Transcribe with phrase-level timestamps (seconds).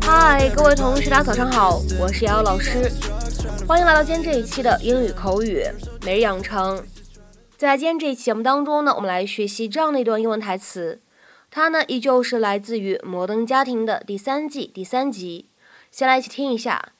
[0.00, 2.88] 嗨，各位同学，大家早上好，我是瑶瑶老师，
[3.66, 5.64] 欢迎来到今天这一期的英语口语
[6.02, 6.86] 每日养成。
[7.56, 11.00] 在今天这一期节目当中呢，我们来学习这样的一段英文台词，
[11.50, 15.48] 它呢依旧是来自于《摩登家庭》的第三季第三集。
[15.90, 16.92] 先来一起听一下。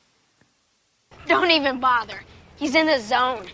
[1.29, 2.23] Don't even bother.
[2.59, 3.45] He's in the zone.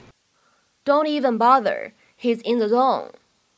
[0.82, 1.92] Don't even bother.
[2.18, 3.10] He's in the zone.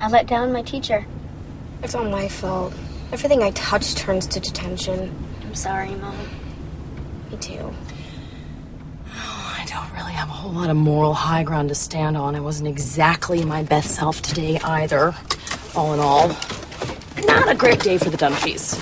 [0.00, 1.06] I let down my teacher.
[1.82, 2.72] It's all my fault.
[3.12, 5.14] Everything I touch turns to detention.
[5.42, 6.16] I'm sorry, Mom.
[7.30, 7.72] Me too.
[9.08, 12.34] Oh, I don't really have a whole lot of moral high ground to stand on.
[12.34, 15.14] I wasn't exactly my best self today either.
[15.74, 16.28] All in all,
[17.26, 18.76] not a great day for the Dunphies.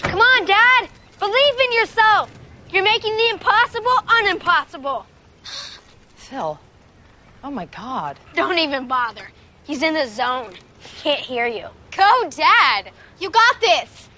[0.00, 0.88] Come on, Dad!
[1.18, 2.30] Believe in yourself!
[2.70, 5.04] You're making the impossible unimpossible!
[6.14, 6.58] Phil.
[7.46, 8.18] Oh my god.
[8.34, 9.28] Don't even bother.
[9.62, 10.52] He's in the zone.
[10.80, 11.68] He can't hear you.
[11.96, 12.90] Go, Dad!
[13.20, 14.08] You got this!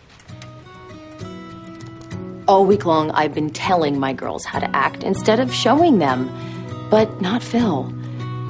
[2.49, 6.31] All week long, I've been telling my girls how to act instead of showing them.
[6.91, 7.93] But not Phil.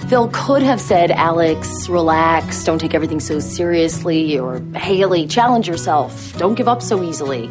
[0.08, 6.38] Phil could have said, Alex, relax, don't take everything so seriously, or Haley, challenge yourself,
[6.38, 7.50] don't give up so easily.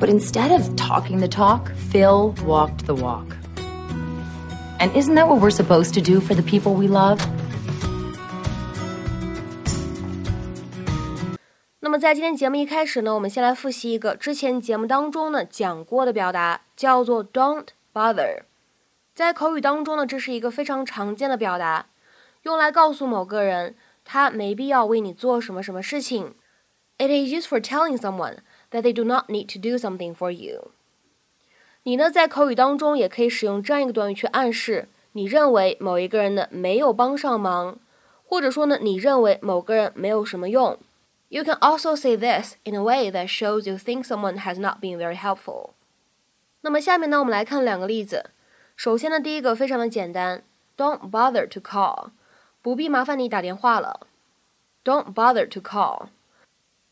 [0.00, 3.37] But instead of talking the talk, Phil walked the walk.
[4.79, 7.19] And isn't that what we're supposed to do for the people we love?
[11.79, 18.43] 那么在今天节目一开始呢，我们先来复习一个之前节目当中呢讲过的表达，叫做 "Don't bother"。
[19.13, 21.85] 在口语当中呢，这是一个非常常见的表达，
[22.43, 26.33] 用来告诉某个人他没必要为你做什么什么事情。
[26.97, 28.37] It is used for telling someone
[28.71, 30.71] that they do not need to do something for you.
[31.88, 37.78] 你呢，在口语当中也可以使用这样一个短语去暗示你认为某一个人呢没有帮上忙，
[38.26, 40.78] 或者说呢，你认为某个人没有什么用。
[41.30, 44.98] You can also say this in a way that shows you think someone has not been
[44.98, 45.70] very helpful.
[46.60, 48.32] 那么下面呢，我们来看两个例子。
[48.76, 50.42] 首先呢，第一个非常的简单
[50.76, 52.10] ，Don't bother to call，
[52.60, 54.00] 不必麻烦你打电话了。
[54.84, 56.08] Don't bother to call。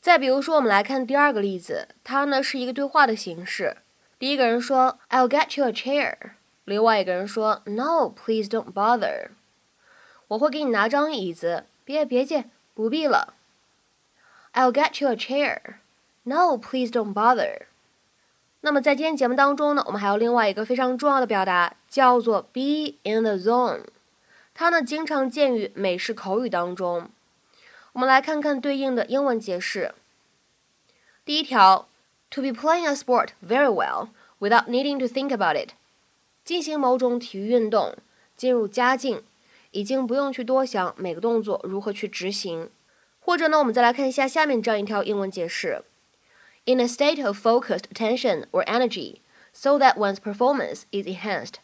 [0.00, 3.76] 再比如说，我们来看第二个例子，它呢是一个对话的形式。
[4.18, 6.16] 第一个人说，I'll get you a chair。
[6.64, 9.28] 另外一个人说，No，please don't bother。
[10.28, 13.34] 我会给你拿张椅子，别别介，不必了。
[14.54, 15.74] I'll get you a chair。
[16.22, 17.66] No，please don't bother。
[18.62, 23.84] 那么在今天节目当中呢，我们还有另外一个非常重要的表达，叫做 be in the zone。
[24.54, 27.10] 它呢经常见于美式口语当中。
[27.92, 29.94] 我们来看看对应的英文解释。
[31.26, 31.86] 第一条。
[32.30, 34.08] To be playing a sport very well
[34.40, 35.70] without needing to think about it，
[36.44, 37.96] 进行某种体育运动，
[38.36, 39.22] 进入佳境，
[39.70, 42.68] 已经不用去多想每个动作如何去执行。
[43.20, 45.82] 或者呢，我们再来看一下下面这样一条英文解释
[46.64, 49.20] ：In a state of focused attention or energy,
[49.52, 51.54] so that one's performance is enhanced。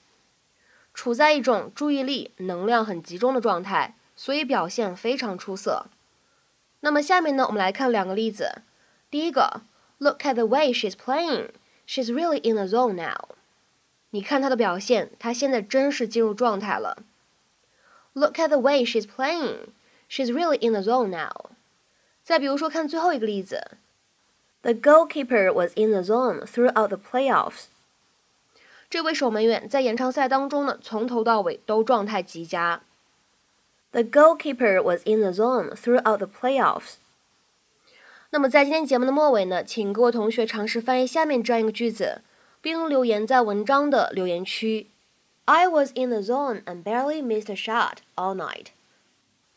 [0.95, 5.87] 处在一种注意力、能量很集中的状态，所以表现非常出色。
[6.81, 8.63] 那么下面呢，我们来看两个例子。
[9.11, 9.63] 第一个。
[10.02, 11.50] Look at the way she's playing.
[11.86, 13.36] She's really in the zone now.
[14.12, 17.04] 你看她的表现，她现在真是进入状态了。
[18.14, 19.70] Look at the way she's playing.
[20.10, 21.52] She's really in the zone now.
[22.24, 23.78] 再比如说，看最后一个例子。
[24.62, 27.66] The goalkeeper was in the zone throughout the playoffs.
[28.90, 32.82] 这位守门员在延长赛当中呢，从头到尾都状态极佳。
[33.92, 36.96] The goalkeeper was in the zone throughout the playoffs.
[38.35, 42.23] 那么在今天节目的末尾呢，请各位同学尝试翻译下面这样一个句子，
[42.63, 44.87] 并留言在文章的留言区。
[45.45, 48.69] I was in the zone and barely missed a shot all night.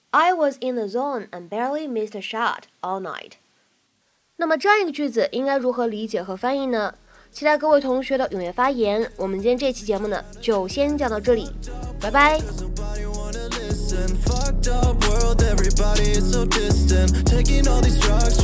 [0.10, 3.36] I was in the zone and barely missed a shot all night。
[4.36, 6.96] 那么这样一个句子应该如何理解和翻译呢？
[7.32, 9.10] 期待各位同学的踊跃发言。
[9.16, 11.50] 我们今天这期节目呢，就先讲到这里，
[12.02, 12.42] 拜拜。
[14.26, 17.24] Fucked up world, everybody is so distant.
[17.26, 18.35] Taking all these drugs,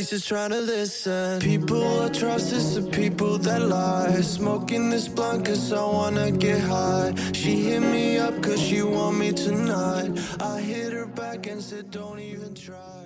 [0.00, 1.40] please just try to listen.
[1.40, 4.22] People I trust is the people that lie.
[4.22, 7.12] Smoking this blunt cause I wanna get high.
[7.34, 10.10] She hit me up cause she want me tonight.
[10.40, 12.99] I hit her back and said, don't even try.